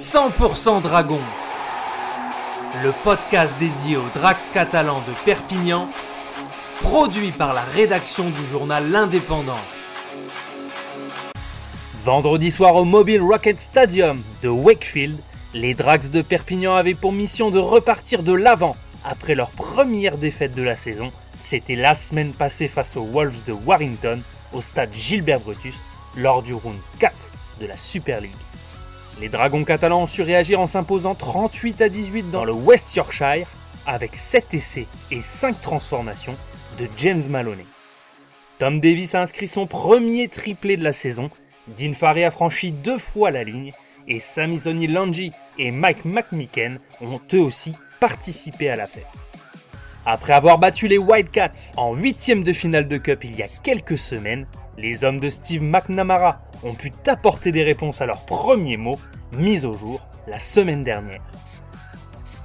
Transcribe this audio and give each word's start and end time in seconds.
100% 0.00 0.80
Dragon, 0.80 1.20
le 2.82 2.94
podcast 3.04 3.54
dédié 3.60 3.98
aux 3.98 4.08
Drax 4.14 4.48
catalans 4.48 5.02
de 5.06 5.12
Perpignan, 5.26 5.90
produit 6.80 7.32
par 7.32 7.52
la 7.52 7.60
rédaction 7.60 8.30
du 8.30 8.46
journal 8.50 8.90
L'Indépendant. 8.90 9.60
Vendredi 12.02 12.50
soir 12.50 12.76
au 12.76 12.86
Mobile 12.86 13.20
Rocket 13.20 13.60
Stadium 13.60 14.22
de 14.42 14.48
Wakefield, 14.48 15.18
les 15.52 15.74
Drax 15.74 16.08
de 16.08 16.22
Perpignan 16.22 16.76
avaient 16.76 16.94
pour 16.94 17.12
mission 17.12 17.50
de 17.50 17.58
repartir 17.58 18.22
de 18.22 18.32
l'avant 18.32 18.76
après 19.04 19.34
leur 19.34 19.50
première 19.50 20.16
défaite 20.16 20.54
de 20.54 20.62
la 20.62 20.76
saison. 20.76 21.12
C'était 21.38 21.76
la 21.76 21.94
semaine 21.94 22.32
passée 22.32 22.68
face 22.68 22.96
aux 22.96 23.04
Wolves 23.04 23.44
de 23.46 23.52
Warrington 23.52 24.22
au 24.54 24.62
stade 24.62 24.94
Gilbert 24.94 25.40
Brutus 25.40 25.76
lors 26.16 26.42
du 26.42 26.54
round 26.54 26.78
4 27.00 27.14
de 27.60 27.66
la 27.66 27.76
Super 27.76 28.22
League. 28.22 28.30
Les 29.20 29.28
Dragons 29.28 29.64
catalans 29.64 30.02
ont 30.02 30.06
su 30.06 30.22
réagir 30.22 30.60
en 30.60 30.66
s'imposant 30.66 31.14
38 31.14 31.82
à 31.82 31.88
18 31.90 32.30
dans 32.30 32.46
le 32.46 32.52
West 32.52 32.94
Yorkshire 32.94 33.46
avec 33.86 34.16
7 34.16 34.54
essais 34.54 34.86
et 35.10 35.20
5 35.20 35.60
transformations 35.60 36.36
de 36.78 36.86
James 36.96 37.22
Maloney. 37.28 37.66
Tom 38.58 38.80
Davis 38.80 39.14
a 39.14 39.20
inscrit 39.20 39.46
son 39.46 39.66
premier 39.66 40.28
triplé 40.28 40.78
de 40.78 40.84
la 40.84 40.94
saison, 40.94 41.30
Dean 41.68 41.92
Farey 41.92 42.24
a 42.24 42.30
franchi 42.30 42.72
deux 42.72 42.96
fois 42.96 43.30
la 43.30 43.44
ligne 43.44 43.72
et 44.08 44.20
Samisoni 44.20 44.86
Langi 44.86 45.32
et 45.58 45.70
Mike 45.70 46.06
McMicken 46.06 46.78
ont 47.02 47.20
eux 47.34 47.40
aussi 47.40 47.72
participé 48.00 48.70
à 48.70 48.76
la 48.76 48.86
fête. 48.86 49.06
Après 50.06 50.32
avoir 50.32 50.58
battu 50.58 50.88
les 50.88 50.96
Wildcats 50.96 51.72
en 51.76 51.94
huitième 51.94 52.42
de 52.42 52.54
finale 52.54 52.88
de 52.88 52.96
Cup 52.96 53.22
il 53.22 53.36
y 53.36 53.42
a 53.42 53.48
quelques 53.62 53.98
semaines, 53.98 54.46
les 54.78 55.04
hommes 55.04 55.20
de 55.20 55.28
Steve 55.28 55.62
McNamara 55.62 56.40
ont 56.64 56.72
pu 56.72 56.90
apporter 57.06 57.52
des 57.52 57.62
réponses 57.62 58.00
à 58.00 58.06
leurs 58.06 58.24
premiers 58.24 58.78
mots 58.78 58.98
mis 59.36 59.66
au 59.66 59.74
jour 59.74 60.00
la 60.26 60.38
semaine 60.38 60.82
dernière. 60.82 61.20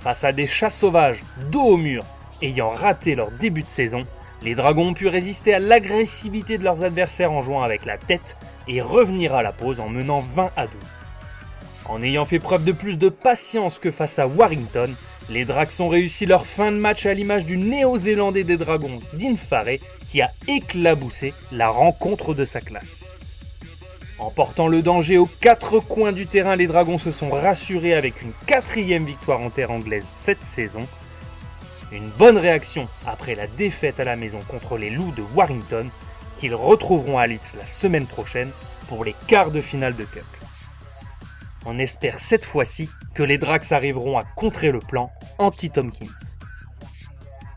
Face 0.00 0.24
à 0.24 0.32
des 0.32 0.46
chats 0.46 0.68
sauvages 0.68 1.22
dos 1.50 1.62
au 1.62 1.76
mur 1.78 2.04
ayant 2.42 2.68
raté 2.68 3.14
leur 3.14 3.30
début 3.30 3.62
de 3.62 3.68
saison, 3.68 4.00
les 4.42 4.54
Dragons 4.54 4.88
ont 4.88 4.94
pu 4.94 5.08
résister 5.08 5.54
à 5.54 5.58
l'agressivité 5.58 6.58
de 6.58 6.64
leurs 6.64 6.84
adversaires 6.84 7.32
en 7.32 7.40
jouant 7.40 7.62
avec 7.62 7.86
la 7.86 7.96
tête 7.96 8.36
et 8.68 8.82
revenir 8.82 9.34
à 9.34 9.42
la 9.42 9.52
pause 9.52 9.80
en 9.80 9.88
menant 9.88 10.20
20 10.20 10.50
à 10.54 10.66
12. 10.66 10.74
En 11.86 12.02
ayant 12.02 12.26
fait 12.26 12.38
preuve 12.38 12.64
de 12.64 12.72
plus 12.72 12.98
de 12.98 13.08
patience 13.08 13.78
que 13.78 13.90
face 13.90 14.18
à 14.18 14.26
Warrington, 14.26 14.90
les 15.30 15.44
Drax 15.44 15.78
ont 15.80 15.88
réussi 15.88 16.24
leur 16.24 16.46
fin 16.46 16.72
de 16.72 16.78
match 16.78 17.04
à 17.04 17.12
l'image 17.12 17.44
du 17.44 17.58
néo-zélandais 17.58 18.44
des 18.44 18.56
Dragons, 18.56 19.00
Dean 19.12 19.36
Farey, 19.36 19.80
qui 20.10 20.22
a 20.22 20.30
éclaboussé 20.46 21.34
la 21.52 21.68
rencontre 21.68 22.34
de 22.34 22.44
sa 22.44 22.60
classe. 22.60 23.08
En 24.18 24.30
portant 24.30 24.66
le 24.66 24.82
danger 24.82 25.18
aux 25.18 25.28
quatre 25.40 25.78
coins 25.80 26.12
du 26.12 26.26
terrain, 26.26 26.56
les 26.56 26.66
Dragons 26.66 26.98
se 26.98 27.12
sont 27.12 27.30
rassurés 27.30 27.94
avec 27.94 28.22
une 28.22 28.32
quatrième 28.46 29.04
victoire 29.04 29.40
en 29.40 29.50
terre 29.50 29.70
anglaise 29.70 30.06
cette 30.08 30.42
saison. 30.42 30.80
Une 31.92 32.08
bonne 32.08 32.38
réaction 32.38 32.88
après 33.06 33.34
la 33.34 33.46
défaite 33.46 34.00
à 34.00 34.04
la 34.04 34.16
maison 34.16 34.40
contre 34.48 34.76
les 34.76 34.90
Loups 34.90 35.12
de 35.12 35.22
Warrington, 35.34 35.88
qu'ils 36.38 36.54
retrouveront 36.54 37.18
à 37.18 37.26
Leeds 37.26 37.56
la 37.58 37.66
semaine 37.66 38.06
prochaine 38.06 38.50
pour 38.88 39.04
les 39.04 39.14
quarts 39.26 39.50
de 39.50 39.60
finale 39.60 39.94
de 39.94 40.04
Cup. 40.04 40.24
On 41.70 41.78
espère 41.78 42.18
cette 42.18 42.46
fois-ci 42.46 42.88
que 43.14 43.22
les 43.22 43.36
Drax 43.36 43.72
arriveront 43.72 44.16
à 44.16 44.22
contrer 44.22 44.72
le 44.72 44.78
plan 44.78 45.12
anti-Tomkins. 45.36 46.06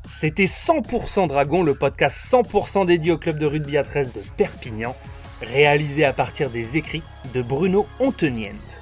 C'était 0.06 0.44
100% 0.44 1.30
Dragon, 1.30 1.64
le 1.64 1.76
podcast 1.76 2.18
100% 2.30 2.88
dédié 2.88 3.14
au 3.14 3.18
club 3.18 3.38
de 3.38 3.46
rugby 3.46 3.78
à 3.78 3.86
13 3.86 4.12
de 4.12 4.22
Perpignan 4.36 4.98
réalisé 5.42 6.04
à 6.04 6.12
partir 6.12 6.50
des 6.50 6.76
écrits 6.76 7.04
de 7.34 7.42
Bruno 7.42 7.88
Onteniente. 8.02 8.81